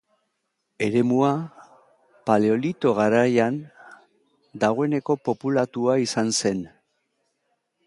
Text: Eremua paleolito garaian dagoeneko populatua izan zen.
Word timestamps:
Eremua 0.85 1.33
paleolito 2.29 2.95
garaian 3.01 3.61
dagoeneko 4.65 5.19
populatua 5.31 6.01
izan 6.09 6.35
zen. 6.41 6.65